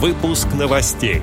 Выпуск 0.00 0.46
новостей. 0.54 1.22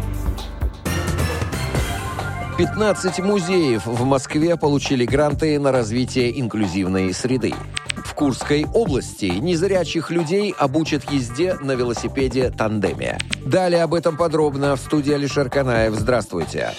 15 2.58 3.20
музеев 3.20 3.86
в 3.86 4.04
Москве 4.04 4.58
получили 4.58 5.06
гранты 5.06 5.58
на 5.62 5.72
развитие 5.72 6.38
инклюзивной 6.42 7.14
среды. 7.14 7.54
В 7.96 8.14
Курской 8.14 8.66
области 8.74 9.28
незрячих 9.28 10.12
людей 10.12 10.54
обучат 10.58 11.10
езде 11.10 11.54
на 11.54 11.72
велосипеде 11.72 12.50
тандеме. 12.50 13.18
Далее 13.46 13.82
об 13.82 13.94
этом 13.94 14.18
подробно 14.18 14.76
в 14.76 14.82
студии 14.82 15.14
Алишер 15.14 15.50
Канаев. 15.50 15.94
Здравствуйте. 15.94 16.74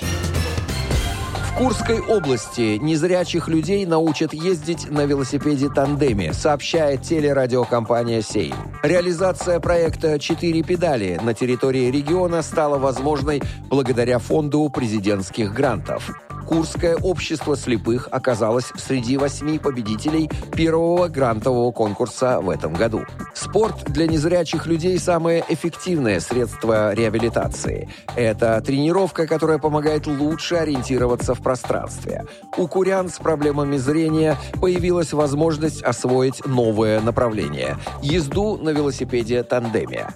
В 1.57 1.59
Курской 1.59 2.03
области 2.03 2.77
незрячих 2.77 3.49
людей 3.49 3.87
научат 3.87 4.35
ездить 4.35 4.91
на 4.91 5.07
велосипеде 5.07 5.71
тандеме, 5.71 6.35
сообщает 6.35 7.01
телерадиокомпания 7.01 8.21
«Сейм». 8.21 8.55
Реализация 8.83 9.59
проекта 9.59 10.19
«Четыре 10.19 10.63
педали» 10.63 11.19
на 11.23 11.33
территории 11.33 11.91
региона 11.91 12.43
стала 12.43 12.77
возможной 12.77 13.41
благодаря 13.71 14.19
фонду 14.19 14.69
президентских 14.69 15.55
грантов. 15.55 16.26
Курское 16.47 16.97
общество 16.97 17.57
слепых 17.57 18.09
оказалось 18.11 18.73
среди 18.77 19.17
восьми 19.17 19.59
победителей 19.59 20.31
первого 20.55 21.09
грантового 21.09 21.73
конкурса 21.73 22.41
в 22.41 22.51
этом 22.51 22.73
году. 22.73 23.05
Спорт 23.35 23.85
для 23.87 24.07
незрячих 24.07 24.67
людей– 24.67 24.99
самое 25.01 25.45
эффективное 25.49 26.21
средство 26.21 26.95
реабилитации. 26.95 27.89
Это 28.15 28.61
тренировка, 28.61 29.27
которая 29.27 29.59
помогает 29.59 30.07
лучше 30.07 30.55
ориентироваться 30.55 31.35
в 31.35 31.43
пространстве. 31.43 32.25
У 32.57 32.69
курян 32.69 33.09
с 33.09 33.19
проблемами 33.19 33.77
зрения 33.77 34.37
появилась 34.61 35.13
возможность 35.13 35.83
освоить 35.83 36.47
новое 36.47 37.01
направление– 37.01 37.77
езду 38.03 38.57
на 38.57 38.71
велосипеде 38.71 39.43
тандеме. 39.43 40.09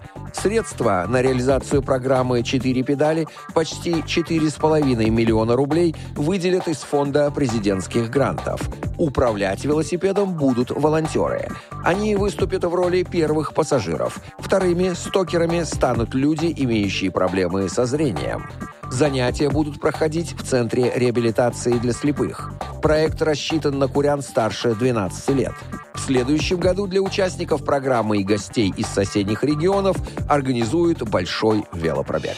Средства 0.42 1.04
на 1.06 1.20
реализацию 1.20 1.82
программы 1.82 2.42
«Четыре 2.42 2.82
педали» 2.82 3.28
почти 3.52 3.92
4,5 3.92 5.10
миллиона 5.10 5.54
рублей 5.54 5.94
выделят 6.16 6.66
из 6.66 6.78
фонда 6.78 7.30
президентских 7.30 8.08
грантов. 8.08 8.62
Управлять 8.96 9.66
велосипедом 9.66 10.32
будут 10.32 10.70
волонтеры. 10.70 11.50
Они 11.84 12.16
выступят 12.16 12.64
в 12.64 12.74
роли 12.74 13.02
первых 13.02 13.52
пассажиров. 13.52 14.18
Вторыми 14.38 14.94
стокерами 14.94 15.62
станут 15.64 16.14
люди, 16.14 16.50
имеющие 16.56 17.10
проблемы 17.10 17.68
со 17.68 17.84
зрением. 17.84 18.48
Занятия 18.90 19.48
будут 19.48 19.80
проходить 19.80 20.32
в 20.32 20.44
Центре 20.44 20.92
реабилитации 20.94 21.78
для 21.78 21.92
слепых. 21.92 22.52
Проект 22.82 23.22
рассчитан 23.22 23.78
на 23.78 23.86
курян 23.86 24.20
старше 24.20 24.74
12 24.74 25.28
лет. 25.30 25.52
В 25.94 26.00
следующем 26.00 26.58
году 26.58 26.86
для 26.86 27.00
участников 27.00 27.64
программы 27.64 28.18
и 28.18 28.24
гостей 28.24 28.74
из 28.76 28.86
соседних 28.86 29.44
регионов 29.44 29.96
организуют 30.28 31.08
большой 31.08 31.64
велопробег. 31.72 32.36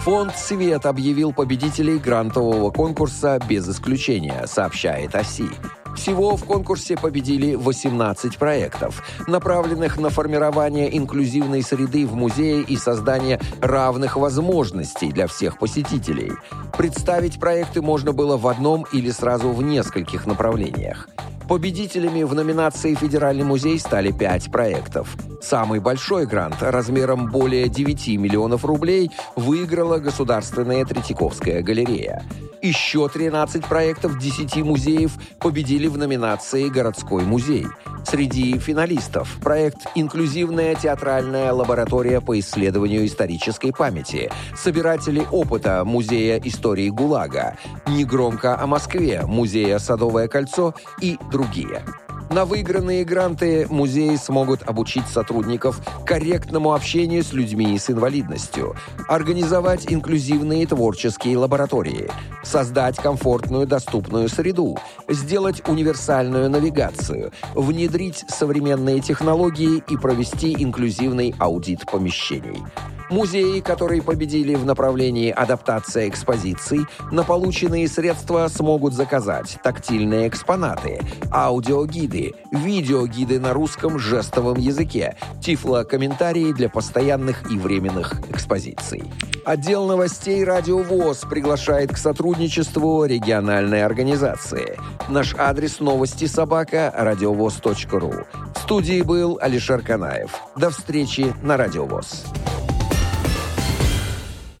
Фонд 0.00 0.36
«Свет» 0.36 0.86
объявил 0.86 1.32
победителей 1.32 1.98
грантового 1.98 2.70
конкурса 2.70 3.38
без 3.48 3.68
исключения, 3.68 4.46
сообщает 4.46 5.14
ОСИ. 5.14 5.50
Всего 5.98 6.36
в 6.36 6.44
конкурсе 6.44 6.96
победили 6.96 7.56
18 7.56 8.38
проектов, 8.38 9.02
направленных 9.26 9.98
на 9.98 10.10
формирование 10.10 10.96
инклюзивной 10.96 11.60
среды 11.60 12.06
в 12.06 12.14
музее 12.14 12.62
и 12.62 12.76
создание 12.76 13.40
равных 13.60 14.16
возможностей 14.16 15.10
для 15.10 15.26
всех 15.26 15.58
посетителей. 15.58 16.30
Представить 16.76 17.40
проекты 17.40 17.82
можно 17.82 18.12
было 18.12 18.36
в 18.36 18.46
одном 18.46 18.86
или 18.92 19.10
сразу 19.10 19.50
в 19.50 19.60
нескольких 19.60 20.24
направлениях. 20.24 21.08
Победителями 21.48 22.24
в 22.24 22.34
номинации 22.34 22.94
«Федеральный 22.94 23.42
музей» 23.42 23.78
стали 23.78 24.12
пять 24.12 24.52
проектов. 24.52 25.16
Самый 25.40 25.80
большой 25.80 26.26
грант 26.26 26.56
размером 26.60 27.30
более 27.30 27.70
9 27.70 28.18
миллионов 28.18 28.66
рублей 28.66 29.10
выиграла 29.34 29.96
Государственная 29.96 30.84
Третьяковская 30.84 31.62
галерея. 31.62 32.22
Еще 32.60 33.08
13 33.08 33.64
проектов 33.64 34.18
10 34.18 34.56
музеев 34.56 35.12
победили 35.40 35.86
в 35.86 35.96
номинации 35.96 36.68
«Городской 36.68 37.24
музей». 37.24 37.66
Среди 38.10 38.58
финалистов. 38.58 39.36
Проект 39.42 39.86
«Инклюзивная 39.94 40.74
театральная 40.74 41.52
лаборатория 41.52 42.22
по 42.22 42.38
исследованию 42.38 43.04
исторической 43.04 43.70
памяти», 43.70 44.30
собиратели 44.56 45.26
опыта 45.30 45.84
Музея 45.84 46.40
истории 46.42 46.88
ГУЛАГа, 46.88 47.58
«Негромко 47.86 48.58
о 48.58 48.66
Москве», 48.66 49.24
Музея 49.26 49.78
«Садовое 49.78 50.26
кольцо» 50.26 50.74
и 51.02 51.18
другие. 51.30 51.84
На 52.30 52.44
выигранные 52.44 53.04
гранты 53.04 53.66
музеи 53.70 54.16
смогут 54.16 54.62
обучить 54.62 55.06
сотрудников 55.08 55.80
корректному 56.04 56.74
общению 56.74 57.24
с 57.24 57.32
людьми 57.32 57.78
с 57.78 57.88
инвалидностью, 57.88 58.76
организовать 59.08 59.90
инклюзивные 59.90 60.66
творческие 60.66 61.38
лаборатории, 61.38 62.10
создать 62.42 62.96
комфортную 62.96 63.66
доступную 63.66 64.28
среду, 64.28 64.78
сделать 65.08 65.66
универсальную 65.66 66.50
навигацию, 66.50 67.32
внедрить 67.54 68.26
современные 68.28 69.00
технологии 69.00 69.82
и 69.88 69.96
провести 69.96 70.52
инклюзивный 70.62 71.34
аудит 71.38 71.86
помещений. 71.90 72.62
Музеи, 73.10 73.60
которые 73.60 74.02
победили 74.02 74.54
в 74.54 74.66
направлении 74.66 75.30
адаптация 75.30 76.08
экспозиций, 76.08 76.80
на 77.10 77.24
полученные 77.24 77.88
средства 77.88 78.46
смогут 78.48 78.92
заказать 78.92 79.58
тактильные 79.62 80.28
экспонаты, 80.28 81.00
аудиогиды, 81.32 82.34
видеогиды 82.52 83.40
на 83.40 83.54
русском 83.54 83.98
жестовом 83.98 84.58
языке, 84.58 85.16
тифлокомментарии 85.40 86.52
для 86.52 86.68
постоянных 86.68 87.50
и 87.50 87.56
временных 87.56 88.20
экспозиций. 88.28 89.04
Отдел 89.46 89.86
новостей 89.86 90.44
«Радио 90.44 90.78
ВОЗ» 90.82 91.24
приглашает 91.30 91.94
к 91.94 91.96
сотрудничеству 91.96 93.06
региональной 93.06 93.82
организации. 93.82 94.78
Наш 95.08 95.34
адрес 95.34 95.80
новости 95.80 96.26
собака 96.26 96.92
радиовоз.ру. 96.94 98.12
В 98.54 98.58
студии 98.58 99.00
был 99.00 99.38
Алишер 99.40 99.80
Канаев. 99.80 100.30
До 100.56 100.68
встречи 100.68 101.32
на 101.42 101.56
«Радио 101.56 101.86
ВОЗ». 101.86 102.24